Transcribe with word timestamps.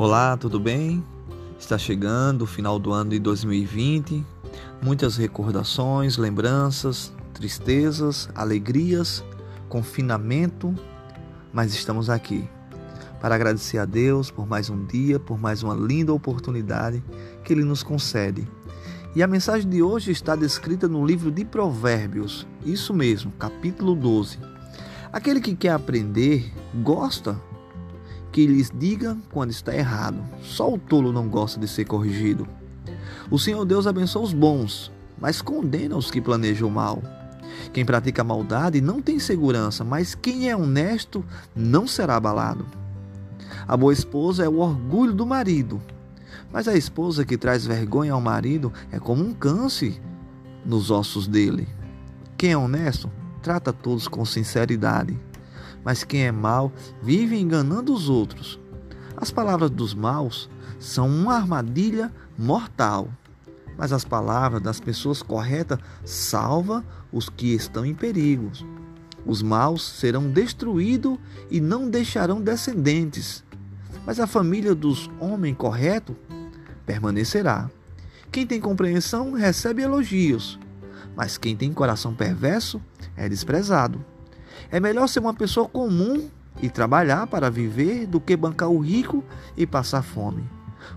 Olá, 0.00 0.36
tudo 0.36 0.60
bem? 0.60 1.04
Está 1.58 1.76
chegando 1.76 2.42
o 2.42 2.46
final 2.46 2.78
do 2.78 2.92
ano 2.92 3.10
de 3.10 3.18
2020, 3.18 4.24
muitas 4.80 5.16
recordações, 5.16 6.16
lembranças, 6.16 7.12
tristezas, 7.34 8.28
alegrias, 8.32 9.24
confinamento, 9.68 10.72
mas 11.52 11.74
estamos 11.74 12.08
aqui 12.08 12.48
para 13.20 13.34
agradecer 13.34 13.78
a 13.78 13.84
Deus 13.84 14.30
por 14.30 14.46
mais 14.46 14.70
um 14.70 14.84
dia, 14.84 15.18
por 15.18 15.36
mais 15.36 15.64
uma 15.64 15.74
linda 15.74 16.14
oportunidade 16.14 17.02
que 17.42 17.52
Ele 17.52 17.64
nos 17.64 17.82
concede. 17.82 18.48
E 19.16 19.22
a 19.22 19.26
mensagem 19.26 19.68
de 19.68 19.82
hoje 19.82 20.12
está 20.12 20.36
descrita 20.36 20.86
no 20.86 21.04
livro 21.04 21.28
de 21.28 21.44
Provérbios, 21.44 22.46
isso 22.64 22.94
mesmo, 22.94 23.32
capítulo 23.32 23.96
12. 23.96 24.38
Aquele 25.12 25.40
que 25.40 25.56
quer 25.56 25.72
aprender, 25.72 26.54
gosta 26.84 27.47
que 28.32 28.46
lhes 28.46 28.70
diga 28.74 29.16
quando 29.32 29.50
está 29.50 29.74
errado. 29.74 30.22
Só 30.42 30.72
o 30.72 30.78
tolo 30.78 31.12
não 31.12 31.28
gosta 31.28 31.58
de 31.58 31.68
ser 31.68 31.84
corrigido. 31.84 32.46
O 33.30 33.38
Senhor 33.38 33.64
Deus 33.64 33.86
abençoa 33.86 34.22
os 34.22 34.32
bons, 34.32 34.92
mas 35.20 35.42
condena 35.42 35.96
os 35.96 36.10
que 36.10 36.20
planejam 36.20 36.68
o 36.68 36.70
mal. 36.70 37.02
Quem 37.72 37.84
pratica 37.84 38.24
maldade 38.24 38.80
não 38.80 39.00
tem 39.00 39.18
segurança, 39.18 39.84
mas 39.84 40.14
quem 40.14 40.48
é 40.48 40.56
honesto 40.56 41.24
não 41.54 41.86
será 41.86 42.16
abalado. 42.16 42.66
A 43.66 43.76
boa 43.76 43.92
esposa 43.92 44.44
é 44.44 44.48
o 44.48 44.58
orgulho 44.58 45.12
do 45.12 45.26
marido, 45.26 45.80
mas 46.52 46.68
a 46.68 46.76
esposa 46.76 47.24
que 47.24 47.36
traz 47.36 47.66
vergonha 47.66 48.12
ao 48.12 48.20
marido 48.20 48.72
é 48.90 48.98
como 48.98 49.22
um 49.22 49.34
câncer 49.34 50.00
nos 50.64 50.90
ossos 50.90 51.26
dele. 51.26 51.68
Quem 52.36 52.52
é 52.52 52.56
honesto 52.56 53.10
trata 53.42 53.72
todos 53.72 54.08
com 54.08 54.24
sinceridade 54.24 55.18
mas 55.84 56.04
quem 56.04 56.26
é 56.26 56.32
mau 56.32 56.72
vive 57.02 57.38
enganando 57.38 57.92
os 57.92 58.08
outros. 58.08 58.58
As 59.16 59.30
palavras 59.30 59.70
dos 59.70 59.94
maus 59.94 60.48
são 60.78 61.08
uma 61.08 61.34
armadilha 61.34 62.12
mortal, 62.36 63.08
mas 63.76 63.92
as 63.92 64.04
palavras 64.04 64.62
das 64.62 64.80
pessoas 64.80 65.22
corretas 65.22 65.78
salva 66.04 66.84
os 67.12 67.28
que 67.28 67.54
estão 67.54 67.84
em 67.84 67.94
perigo. 67.94 68.50
Os 69.26 69.42
maus 69.42 69.82
serão 69.82 70.30
destruídos 70.30 71.18
e 71.50 71.60
não 71.60 71.88
deixarão 71.88 72.40
descendentes, 72.40 73.44
mas 74.06 74.20
a 74.20 74.26
família 74.26 74.74
dos 74.74 75.10
homens 75.20 75.56
corretos 75.56 76.16
permanecerá. 76.86 77.70
Quem 78.30 78.46
tem 78.46 78.60
compreensão 78.60 79.32
recebe 79.32 79.82
elogios, 79.82 80.58
mas 81.16 81.36
quem 81.36 81.56
tem 81.56 81.72
coração 81.72 82.14
perverso 82.14 82.80
é 83.16 83.28
desprezado. 83.28 84.04
É 84.70 84.80
melhor 84.80 85.08
ser 85.08 85.20
uma 85.20 85.34
pessoa 85.34 85.68
comum 85.68 86.28
e 86.60 86.68
trabalhar 86.68 87.26
para 87.26 87.50
viver 87.50 88.06
do 88.06 88.20
que 88.20 88.36
bancar 88.36 88.68
o 88.68 88.80
rico 88.80 89.24
e 89.56 89.66
passar 89.66 90.02
fome. 90.02 90.44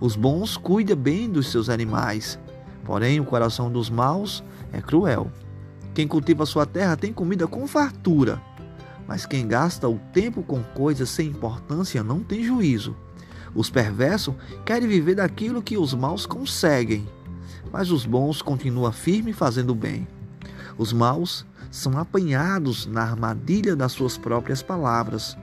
Os 0.00 0.16
bons 0.16 0.56
cuidam 0.56 0.96
bem 0.96 1.28
dos 1.28 1.50
seus 1.50 1.68
animais, 1.68 2.38
porém 2.84 3.20
o 3.20 3.24
coração 3.24 3.70
dos 3.70 3.90
maus 3.90 4.42
é 4.72 4.80
cruel. 4.80 5.30
Quem 5.94 6.06
cultiva 6.06 6.46
sua 6.46 6.64
terra 6.66 6.96
tem 6.96 7.12
comida 7.12 7.46
com 7.46 7.66
fartura, 7.66 8.40
mas 9.06 9.26
quem 9.26 9.48
gasta 9.48 9.88
o 9.88 9.98
tempo 10.12 10.42
com 10.42 10.62
coisas 10.62 11.08
sem 11.08 11.28
importância 11.28 12.02
não 12.02 12.20
tem 12.20 12.44
juízo. 12.44 12.94
Os 13.54 13.70
perversos 13.70 14.34
querem 14.64 14.86
viver 14.86 15.16
daquilo 15.16 15.62
que 15.62 15.78
os 15.78 15.94
maus 15.94 16.26
conseguem, 16.26 17.08
mas 17.72 17.90
os 17.90 18.04
bons 18.04 18.42
continuam 18.42 18.92
firmes 18.92 19.36
fazendo 19.36 19.74
bem. 19.74 20.06
Os 20.76 20.92
maus 20.92 21.44
são 21.70 21.98
apanhados 21.98 22.86
na 22.86 23.02
armadilha 23.02 23.76
das 23.76 23.92
suas 23.92 24.16
próprias 24.16 24.62
palavras, 24.62 25.36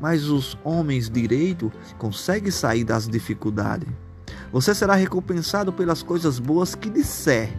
mas 0.00 0.28
os 0.28 0.56
homens 0.64 1.10
direito 1.10 1.72
conseguem 1.98 2.50
sair 2.50 2.84
das 2.84 3.08
dificuldades. 3.08 3.88
Você 4.52 4.74
será 4.74 4.94
recompensado 4.94 5.72
pelas 5.72 6.02
coisas 6.02 6.38
boas 6.38 6.74
que 6.74 6.88
disser 6.88 7.50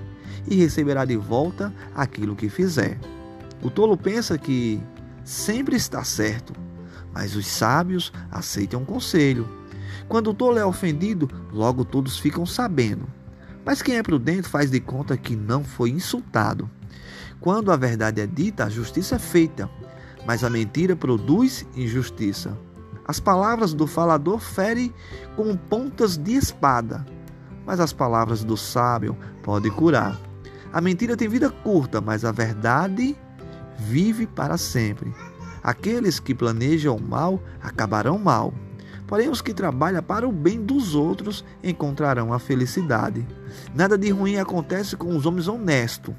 e 0.48 0.56
receberá 0.56 1.06
de 1.06 1.16
volta 1.16 1.74
aquilo 1.96 2.36
que 2.36 2.50
fizer. 2.50 2.98
O 3.62 3.70
tolo 3.70 3.98
pensa 3.98 4.38
que 4.38 4.82
sempre 5.24 5.76
está 5.76 6.04
certo, 6.04 6.54
mas 7.14 7.36
os 7.36 7.46
sábios 7.46 8.12
aceitam 8.32 8.86
conselho. 8.86 9.48
Quando 10.08 10.32
o 10.32 10.34
tolo 10.34 10.58
é 10.58 10.66
ofendido, 10.66 11.30
logo 11.52 11.86
todos 11.86 12.18
ficam 12.18 12.46
sabendo. 12.46 13.08
Mas 13.64 13.82
quem 13.82 13.98
é 13.98 14.04
prudente 14.04 14.48
faz 14.48 14.72
de 14.72 14.80
conta 14.80 15.16
que 15.18 15.36
não 15.36 15.64
foi 15.64 15.92
insultado. 15.92 16.70
Quando 17.42 17.72
a 17.72 17.78
verdade 17.78 18.20
é 18.20 18.28
dita, 18.28 18.66
a 18.66 18.70
justiça 18.70 19.16
é 19.16 19.20
feita, 19.20 19.70
mas 20.26 20.44
a 20.44 20.50
mentira 20.50 20.96
produz 20.96 21.66
injustiça. 21.76 22.58
As 23.08 23.20
palavras 23.20 23.74
do 23.74 23.88
falador 23.88 24.40
ferem 24.40 24.94
com 25.36 25.56
pontas 25.56 26.18
de 26.18 26.34
espada, 26.34 27.06
mas 27.66 27.80
as 27.80 27.94
palavras 27.94 28.44
do 28.44 28.58
sábio 28.58 29.18
podem 29.42 29.72
curar. 29.72 30.20
A 30.72 30.82
mentira 30.82 31.16
tem 31.16 31.28
vida 31.28 31.50
curta, 31.50 32.02
mas 32.02 32.26
a 32.26 32.32
verdade 32.32 33.16
vive 33.80 34.28
para 34.28 34.58
sempre. 34.58 35.14
Aqueles 35.64 36.20
que 36.20 36.36
planejam 36.36 36.96
o 36.96 37.02
mal 37.02 37.42
acabarão 37.62 38.20
mal. 38.20 38.54
Porém, 39.08 39.28
os 39.28 39.42
que 39.42 39.56
trabalham 39.56 40.04
para 40.04 40.28
o 40.28 40.32
bem 40.32 40.64
dos 40.64 40.94
outros 40.94 41.44
encontrarão 41.64 42.32
a 42.32 42.38
felicidade. 42.38 43.26
Nada 43.74 43.98
de 43.98 44.12
ruim 44.12 44.38
acontece 44.38 44.96
com 44.96 45.18
os 45.18 45.26
homens 45.26 45.48
honestos, 45.48 46.14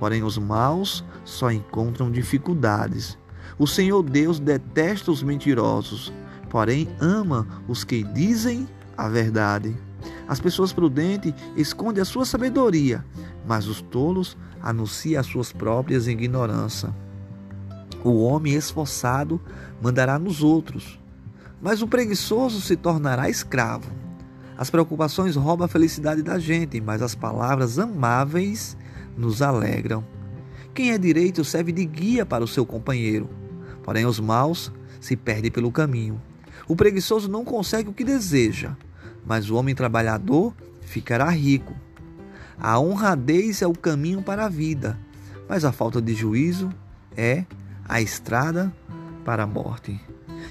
porém 0.00 0.22
os 0.22 0.38
maus 0.38 1.04
só 1.26 1.52
encontram 1.52 2.10
dificuldades. 2.10 3.18
O 3.58 3.66
Senhor 3.66 4.02
Deus 4.02 4.40
detesta 4.40 5.10
os 5.10 5.22
mentirosos, 5.22 6.10
porém 6.48 6.88
ama 6.98 7.46
os 7.68 7.84
que 7.84 8.02
dizem 8.02 8.66
a 8.96 9.10
verdade. 9.10 9.76
As 10.26 10.40
pessoas 10.40 10.72
prudentes 10.72 11.34
escondem 11.54 12.00
a 12.00 12.06
sua 12.06 12.24
sabedoria, 12.24 13.04
mas 13.46 13.66
os 13.66 13.82
tolos 13.82 14.38
anunciam 14.62 15.20
as 15.20 15.26
suas 15.26 15.52
próprias 15.52 16.08
ignorância. 16.08 16.94
O 18.02 18.22
homem 18.22 18.54
esforçado 18.54 19.38
mandará 19.82 20.18
nos 20.18 20.42
outros, 20.42 20.98
mas 21.60 21.82
o 21.82 21.86
preguiçoso 21.86 22.62
se 22.62 22.74
tornará 22.74 23.28
escravo. 23.28 23.92
As 24.56 24.70
preocupações 24.70 25.36
roubam 25.36 25.66
a 25.66 25.68
felicidade 25.68 26.22
da 26.22 26.38
gente, 26.38 26.80
mas 26.80 27.02
as 27.02 27.14
palavras 27.14 27.78
amáveis 27.78 28.78
nos 29.16 29.42
alegram. 29.42 30.04
Quem 30.74 30.92
é 30.92 30.98
direito 30.98 31.44
serve 31.44 31.72
de 31.72 31.84
guia 31.84 32.24
para 32.24 32.44
o 32.44 32.48
seu 32.48 32.64
companheiro, 32.64 33.28
porém 33.82 34.06
os 34.06 34.20
maus 34.20 34.72
se 35.00 35.16
perdem 35.16 35.50
pelo 35.50 35.72
caminho. 35.72 36.20
O 36.68 36.76
preguiçoso 36.76 37.28
não 37.28 37.44
consegue 37.44 37.88
o 37.90 37.92
que 37.92 38.04
deseja, 38.04 38.76
mas 39.26 39.50
o 39.50 39.56
homem 39.56 39.74
trabalhador 39.74 40.54
ficará 40.80 41.28
rico. 41.28 41.74
A 42.58 42.78
honradez 42.78 43.62
é 43.62 43.66
o 43.66 43.72
caminho 43.72 44.22
para 44.22 44.46
a 44.46 44.48
vida, 44.48 44.98
mas 45.48 45.64
a 45.64 45.72
falta 45.72 46.00
de 46.00 46.14
juízo 46.14 46.70
é 47.16 47.44
a 47.88 48.00
estrada 48.00 48.72
para 49.24 49.42
a 49.42 49.46
morte. 49.46 50.00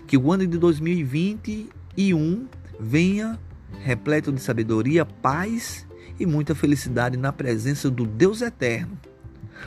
Que 0.06 0.18
o 0.18 0.31
ano 0.31 0.46
de 0.46 0.58
2021 0.58 2.48
venha 2.80 3.40
repleto 3.80 4.31
de 4.31 4.42
sabedoria, 4.42 5.06
paz 5.06 5.88
e 6.19 6.25
muita 6.25 6.53
felicidade 6.53 7.18
na 7.18 7.31
presença 7.31 7.90
do 7.90 8.06
Deus 8.06 8.41
eterno. 8.41 8.97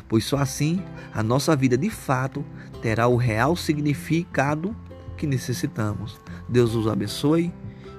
Pois 0.09 0.25
só 0.25 0.39
assim 0.39 0.83
a 1.13 1.23
nossa 1.23 1.55
vida 1.57 1.77
de 1.77 1.91
fato 1.91 2.45
terá 2.81 3.07
o 3.07 3.17
real 3.17 3.57
significado 3.57 4.77
que 5.17 5.27
necessitamos. 5.27 6.21
Deus 6.49 6.75
os 6.75 6.87
abençoe 6.87 7.53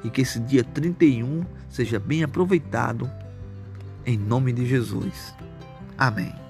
e 0.04 0.10
que 0.10 0.22
esse 0.22 0.40
dia 0.40 0.64
31 0.64 1.46
seja 1.70 2.00
bem 2.00 2.24
aproveitado 2.24 3.10
em 4.06 4.18
nome 4.18 4.52
de 4.52 4.66
Jesus. 4.66 5.34
Amém. 5.98 6.43